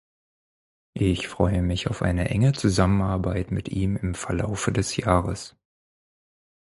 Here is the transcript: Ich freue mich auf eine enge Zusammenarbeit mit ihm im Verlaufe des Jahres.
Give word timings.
Ich 0.97 1.27
freue 1.27 1.61
mich 1.61 1.87
auf 1.87 2.01
eine 2.01 2.27
enge 2.29 2.53
Zusammenarbeit 2.53 3.51
mit 3.51 3.69
ihm 3.69 3.95
im 3.97 4.15
Verlaufe 4.15 4.71
des 4.71 4.97
Jahres. 4.97 5.55